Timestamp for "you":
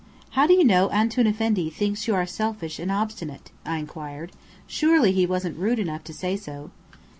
0.53-0.63, 2.07-2.25